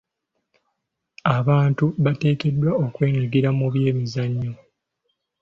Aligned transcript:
Abantu 1.37 1.85
bateekeddwa 2.03 2.71
okwenyigira 2.85 3.49
mu 3.57 3.65
by'emizannyo. 3.73 4.53